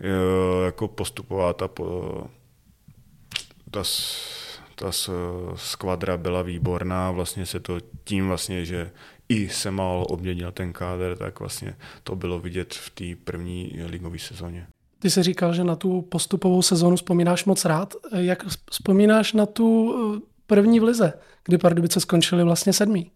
[0.00, 1.68] uh, jako postupová ta,
[3.70, 3.82] ta,
[4.74, 4.92] ta
[5.54, 8.90] skvadra byla výborná, vlastně se to tím vlastně, že
[9.30, 14.18] i se málo obměnil ten kádr, tak vlastně to bylo vidět v té první ligové
[14.18, 14.66] sezóně.
[14.98, 17.94] Ty jsi říkal, že na tu postupovou sezónu vzpomínáš moc rád.
[18.16, 21.12] Jak vzpomínáš na tu eh, první v lize,
[21.44, 23.10] kdy Pardubice skončili vlastně sedmý?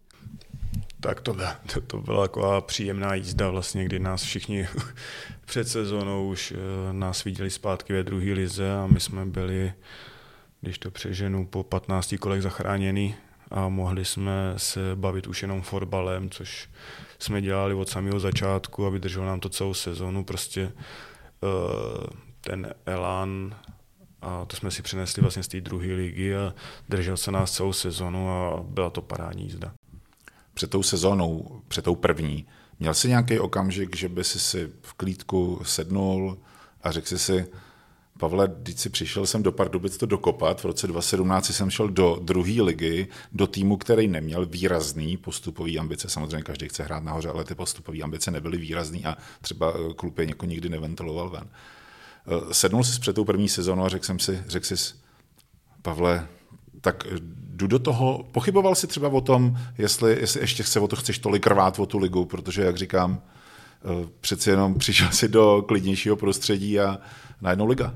[0.99, 4.67] tak to, byla, to, to byla taková příjemná jízda vlastně, kdy nás všichni
[5.45, 9.73] před sezónou už eh, nás viděli zpátky ve druhé lize a my jsme byli,
[10.61, 13.15] když to přeženu, po 15 kolech zachráněni
[13.51, 16.69] a mohli jsme se bavit už jenom fotbalem, což
[17.19, 20.23] jsme dělali od samého začátku a vydrželo nám to celou sezónu.
[20.23, 22.07] Prostě eh,
[22.41, 23.55] ten elán
[24.21, 26.53] a to jsme si přinesli vlastně z té druhé ligy a
[26.89, 29.73] držel se nás celou sezonu a byla to parádní jízda
[30.55, 32.45] před tou sezónou, před tou první,
[32.79, 36.37] měl jsi nějaký okamžik, že by si si v klídku sednul
[36.83, 37.45] a řekl si si,
[38.19, 42.19] Pavle, když si přišel jsem do Pardubic to dokopat, v roce 2017 jsem šel do
[42.21, 46.09] druhé ligy, do týmu, který neměl výrazný postupový ambice.
[46.09, 50.19] Samozřejmě každý chce hrát nahoře, ale ty postupové ambice nebyly výrazný a třeba eh, klub
[50.19, 51.47] je něko nikdy neventiloval ven.
[51.47, 54.93] Eh, sednul jsi před tou první sezónou a řekl jsem si, řekl jsi,
[55.81, 56.27] Pavle,
[56.81, 57.03] tak
[57.55, 61.19] jdu do toho, pochyboval si třeba o tom, jestli, jestli ještě chce o to chceš
[61.19, 66.15] tolik rvát o tu ligu, protože, jak říkám, eh, přeci jenom přišel si do klidnějšího
[66.15, 66.99] prostředí a
[67.41, 67.95] najednou liga.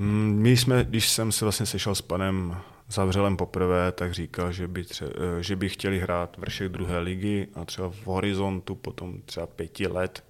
[0.00, 2.56] Mm, my jsme, když jsem se vlastně sešel s panem
[2.88, 7.48] Zavřelem poprvé, tak říkal, že by, tře, eh, že by chtěli hrát vršek druhé ligy
[7.54, 10.24] a třeba v horizontu potom třeba pěti let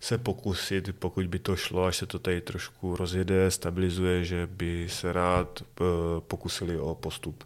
[0.00, 4.86] se pokusit, pokud by to šlo, až se to tady trošku rozjede, stabilizuje, že by
[4.88, 5.84] se rád eh,
[6.20, 7.44] pokusili o postup.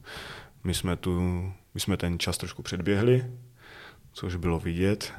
[0.64, 1.21] My jsme, tu,
[1.75, 3.25] my jsme ten čas trošku předběhli,
[4.12, 5.12] což bylo vidět,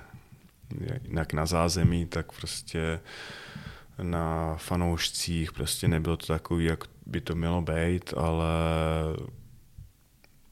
[1.04, 3.00] jak na zázemí, tak prostě
[4.02, 8.46] na fanoušcích prostě nebylo to takový, jak by to mělo být, ale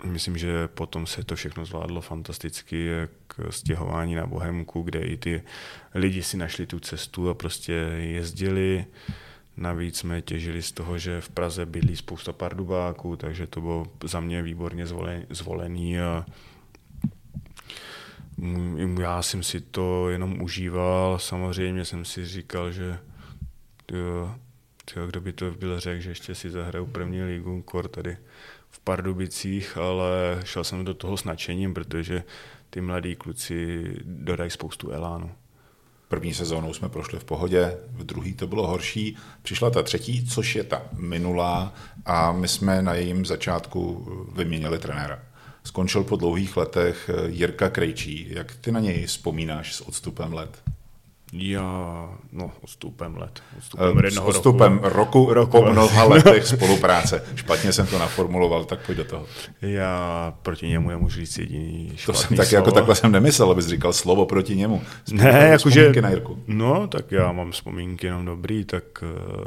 [0.03, 3.09] myslím, že potom se to všechno zvládlo fantasticky, jak
[3.49, 5.41] stěhování na Bohemku, kde i ty
[5.93, 8.85] lidi si našli tu cestu a prostě jezdili.
[9.57, 14.19] Navíc jsme těžili z toho, že v Praze bydlí spousta pardubáků, takže to bylo za
[14.19, 14.85] mě výborně
[15.29, 16.25] zvolený a
[19.01, 22.99] já jsem si to jenom užíval, samozřejmě jsem si říkal, že
[23.85, 28.17] tyjo, kdo by to byl řekl, že ještě si zahraju první ligu, kor tady
[28.69, 32.23] v Pardubicích, ale šel jsem do toho s nadšením, protože
[32.69, 35.31] ty mladí kluci dodají spoustu elánu.
[36.07, 39.17] První sezónou jsme prošli v pohodě, v druhý to bylo horší.
[39.41, 41.73] Přišla ta třetí, což je ta minulá
[42.05, 45.19] a my jsme na jejím začátku vyměnili trenéra.
[45.63, 48.27] Skončil po dlouhých letech Jirka Krejčí.
[48.29, 50.63] Jak ty na něj vzpomínáš s odstupem let?
[51.35, 53.43] Já, no, odstupem let.
[53.57, 57.23] Odstupem, uh, s odstupem roku, roku, roku po mnoha letech spolupráce.
[57.35, 59.25] Špatně jsem to naformuloval, tak pojď do toho.
[59.61, 63.93] Já proti němu nemůžu říct jediný To jsem tak jako takhle jsem nemyslel, abys říkal
[63.93, 64.81] slovo proti němu.
[65.03, 66.01] Vzpomínám ne, jakože...
[66.01, 66.43] na Jirku.
[66.47, 69.45] No, tak já mám vzpomínky jenom dobrý, tak uh,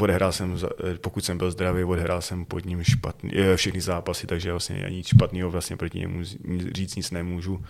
[0.00, 0.58] odehrál jsem,
[1.00, 4.96] pokud jsem byl zdravý, odehrál jsem pod ním špatný, eh, všechny zápasy, takže vlastně ani
[4.96, 6.24] nic špatného vlastně proti němu
[6.72, 7.64] říct nic nemůžu.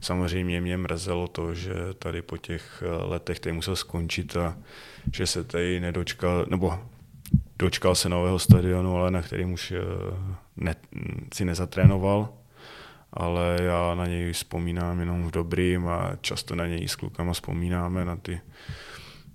[0.00, 4.56] Samozřejmě mě mrzelo to, že tady po těch eh, letech tady musel skončit a
[5.12, 6.78] že se tady nedočkal, nebo
[7.58, 9.80] dočkal se nového stadionu, ale na kterým už eh,
[10.56, 10.74] ne,
[11.34, 12.28] si nezatrénoval.
[13.12, 18.04] Ale já na něj vzpomínám jenom v dobrým a často na něj s klukama vzpomínáme
[18.04, 18.40] na ty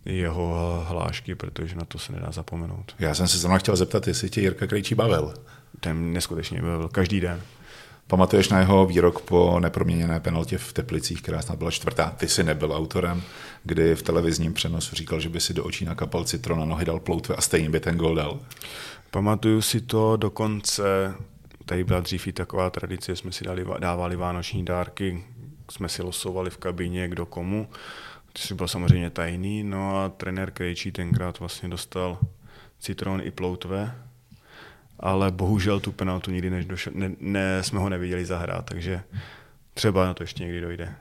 [0.06, 2.96] jeho hlášky, protože na to se nedá zapomenout.
[3.00, 5.34] Já jsem se zrovna chtěl zeptat, jestli tě Jirka Krejčí bavil.
[5.80, 7.42] Ten neskutečně bavil, každý den.
[8.08, 12.44] Pamatuješ na jeho výrok po neproměněné penaltě v Teplicích, která snad byla čtvrtá, ty jsi
[12.44, 13.24] nebyl autorem,
[13.64, 17.00] kdy v televizním přenosu říkal, že by si do očí nakapal citron a nohy dal
[17.00, 18.40] ploutve a stejně by ten gol dal.
[19.12, 21.14] Pamatuju si to dokonce,
[21.66, 25.24] tady byla dřív i taková tradice, jsme si dali, dávali vánoční dárky,
[25.72, 27.68] jsme si losovali v kabině kdo komu
[28.34, 32.20] což byl samozřejmě tajný, no a trenér Krejčí tenkrát vlastně dostal
[32.80, 33.96] citron i ploutve,
[35.00, 39.04] ale bohužel tu penaltu nikdy než došel, ne, ne, jsme ho neviděli zahrát, takže
[39.74, 40.96] třeba na to ještě někdy dojde.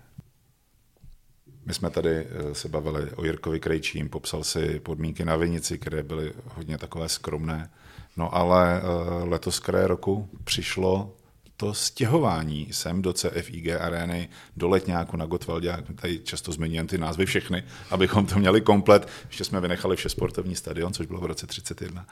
[1.66, 6.02] My jsme tady eh, se bavili o Jirkovi Krejčím, popsal si podmínky na Vinici, které
[6.02, 7.70] byly hodně takové skromné.
[8.16, 8.84] No ale eh,
[9.24, 11.14] letos kraje roku přišlo
[11.56, 17.26] to stěhování sem do CFIG arény, do Letňáku na Gotwaldě, tady často zmiňujeme ty názvy
[17.26, 19.08] všechny, abychom to měli komplet.
[19.26, 22.06] Ještě jsme vynechali vše sportovní stadion, což bylo v roce 31.
[22.06, 22.10] Uh,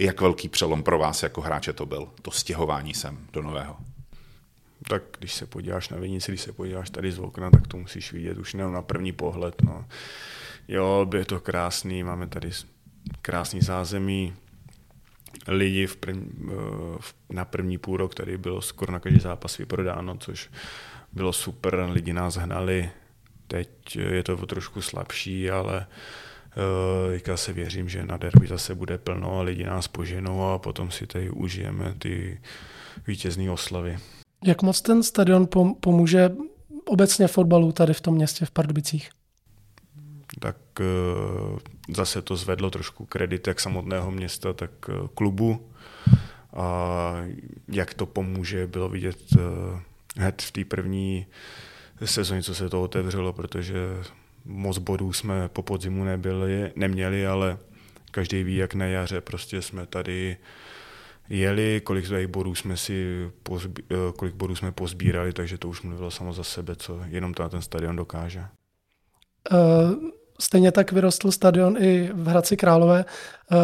[0.00, 3.76] eh, jak velký přelom pro vás jako hráče to byl, to stěhování sem do nového?
[4.88, 8.12] Tak když se podíváš na Vinici, když se podíváš tady z okna, tak to musíš
[8.12, 9.62] vidět už jenom na první pohled.
[9.62, 9.84] No.
[10.68, 12.50] Jo, je to krásný, máme tady
[13.22, 14.34] krásný zázemí,
[15.48, 16.54] lidi v prv, eh,
[17.30, 20.50] na první půl rok tady bylo skoro na každý zápas vyprodáno, což
[21.12, 22.90] bylo super, lidi nás hnali.
[23.46, 25.86] Teď je to trošku slabší, ale
[27.26, 30.90] uh, se věřím, že na derby zase bude plno a lidi nás poženou a potom
[30.90, 32.40] si tady užijeme ty
[33.06, 33.98] vítězné oslavy.
[34.44, 35.48] Jak moc ten stadion
[35.80, 36.30] pomůže
[36.84, 39.10] obecně fotbalu tady v tom městě v Pardubicích?
[40.40, 40.67] tak eh,
[41.88, 45.70] zase to zvedlo trošku kredit jak samotného města, tak eh, klubu.
[46.52, 47.14] A
[47.68, 49.38] jak to pomůže, bylo vidět eh,
[50.16, 51.26] hned v té první
[52.04, 53.78] sezóně, co se to otevřelo, protože
[54.44, 57.58] moc bodů jsme po podzimu nebyli, neměli, ale
[58.10, 60.36] každý ví, jak na jaře prostě jsme tady
[61.28, 63.82] jeli, kolik svých bodů jsme si pozbí,
[64.16, 67.48] kolik bodů jsme pozbírali, takže to už mluvilo samo za sebe, co jenom to na
[67.48, 68.44] ten stadion dokáže.
[70.40, 73.04] Stejně tak vyrostl stadion i v Hradci Králové.
[73.52, 73.56] Eh,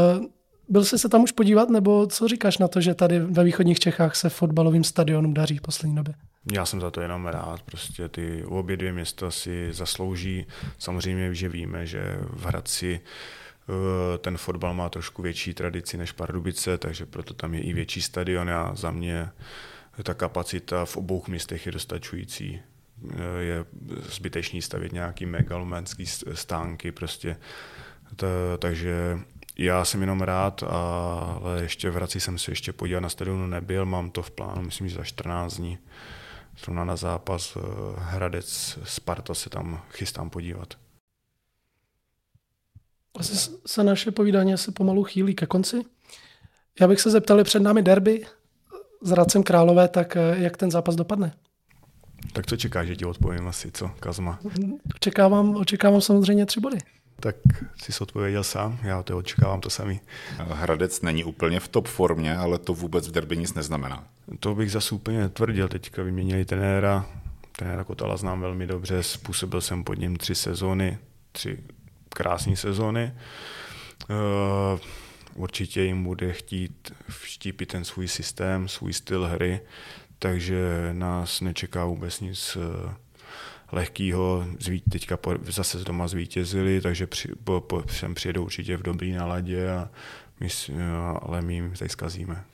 [0.68, 3.78] byl jsi se tam už podívat, nebo co říkáš na to, že tady ve východních
[3.78, 6.14] Čechách se fotbalovým stadionům daří v poslední době?
[6.52, 10.46] Já jsem za to jenom rád, prostě ty obě dvě města si zaslouží.
[10.78, 16.78] Samozřejmě, že víme, že v Hradci eh, ten fotbal má trošku větší tradici než Pardubice,
[16.78, 19.28] takže proto tam je i větší stadion a za mě
[20.02, 22.60] ta kapacita v obou městech je dostačující
[23.38, 23.64] je
[24.14, 27.36] zbytečný stavět nějaký megalomanský stánky prostě.
[28.16, 28.26] To,
[28.58, 29.18] takže
[29.58, 33.86] já jsem jenom rád, ale ještě v Hradci jsem se ještě podívat na stadionu nebyl,
[33.86, 35.78] mám to v plánu, myslím, že za 14 dní.
[36.58, 37.58] zrovna na zápas
[37.96, 40.74] Hradec Sparta se tam chystám podívat.
[43.18, 45.84] Asi se naše povídání se pomalu chýlí ke konci.
[46.80, 48.26] Já bych se zeptal, před námi derby
[49.02, 51.36] s Radcem Králové, tak jak ten zápas dopadne?
[52.34, 54.38] Tak co čekáš, že ti odpovím asi, co, Kazma?
[54.94, 56.78] Očekávám, očekávám samozřejmě tři body.
[57.20, 57.36] Tak
[57.82, 60.00] si se odpověděl sám, já to očekávám to samý.
[60.38, 64.04] Hradec není úplně v top formě, ale to vůbec v derby nic neznamená.
[64.40, 67.06] To bych zase úplně tvrdil, teďka vyměnili trenéra,
[67.52, 70.98] trenéra Kotala znám velmi dobře, způsobil jsem pod ním tři sezóny,
[71.32, 71.58] tři
[72.08, 73.14] krásné sezóny.
[74.10, 74.80] Uh,
[75.34, 79.60] určitě jim bude chtít vštípit ten svůj systém, svůj styl hry,
[80.24, 82.94] takže nás nečeká vůbec nic eh,
[83.72, 84.46] lehkýho.
[84.90, 85.18] Teďka
[85.48, 89.90] zase z doma zvítězili, takže při, po, po, sem přijedou určitě v dobrý naladě, a
[90.40, 90.48] my,
[91.20, 92.44] ale my jim tady zkazíme.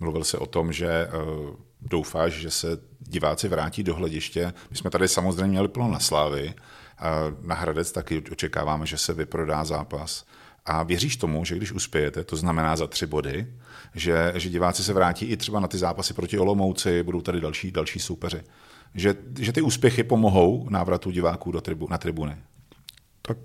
[0.00, 2.68] Mluvil se o tom, že uh, doufáš, že se
[3.00, 4.52] diváci vrátí do hlediště.
[4.70, 6.54] My jsme tady samozřejmě měli plno na Slávy,
[7.42, 10.24] na Hradec taky očekáváme, že se vyprodá zápas.
[10.68, 13.46] A věříš tomu, že když uspějete, to znamená za tři body,
[13.94, 17.70] že, že diváci se vrátí i třeba na ty zápasy proti Olomouci, budou tady další,
[17.70, 18.42] další soupeři.
[18.94, 22.36] Že, že ty úspěchy pomohou návratu diváků do tribu, na tribuny.
[23.22, 23.38] Tak,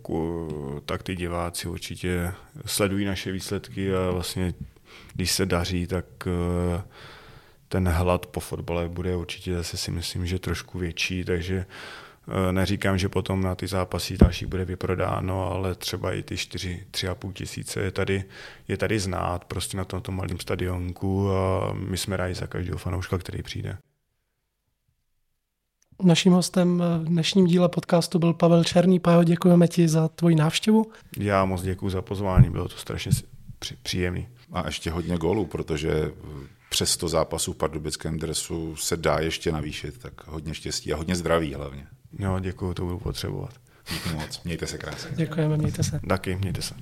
[0.86, 2.34] tak ty diváci určitě
[2.66, 4.54] sledují naše výsledky a vlastně,
[5.14, 6.82] když se daří, tak e,
[7.68, 12.03] ten hlad po fotbale bude určitě zase si myslím, že trošku větší, takže Eh,
[12.52, 17.34] neříkám, že potom na ty zápasy další bude vyprodáno, ale třeba i ty 4, 3,5
[17.34, 18.24] tisíce je tady,
[18.68, 23.18] je tady znát prostě na tomto malém stadionku a my jsme rádi za každého fanouška,
[23.18, 23.78] který přijde.
[26.04, 29.00] Naším hostem v dnešním díle podcastu byl Pavel Černý.
[29.00, 30.92] Pavel, děkujeme ti za tvoji návštěvu.
[31.18, 33.12] Já moc děkuji za pozvání, bylo to strašně
[33.84, 34.28] příjemný.
[34.52, 36.12] A ještě hodně gólů, protože
[36.70, 41.16] přes to zápasu v pardubickém dresu se dá ještě navýšit, tak hodně štěstí a hodně
[41.16, 41.88] zdraví hlavně.
[42.20, 43.54] No, jo, děkuji, to budu potřebovat.
[43.94, 45.12] Díky moc, mějte se krásně.
[45.16, 46.00] Děkujeme, mějte se.
[46.08, 46.76] Taky, mějte se.